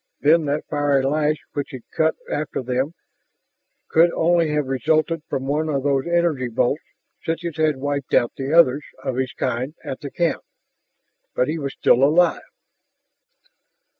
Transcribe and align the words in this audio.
Then 0.21 0.45
that 0.45 0.65
fiery 0.67 1.03
lash 1.03 1.35
which 1.53 1.69
had 1.73 1.83
cut 1.91 2.15
after 2.27 2.63
them 2.63 2.95
could 3.87 4.09
only 4.13 4.49
have 4.49 4.65
resulted 4.65 5.21
from 5.29 5.45
one 5.45 5.69
of 5.69 5.83
those 5.83 6.07
energy 6.07 6.47
bolts 6.47 6.81
such 7.23 7.45
as 7.45 7.57
had 7.57 7.77
wiped 7.77 8.15
out 8.15 8.31
the 8.35 8.51
others 8.51 8.83
of 9.03 9.17
his 9.17 9.31
kind 9.33 9.75
at 9.83 9.99
the 9.99 10.09
camp. 10.09 10.41
But 11.35 11.49
he 11.49 11.59
was 11.59 11.73
still 11.75 12.03
alive 12.03 12.41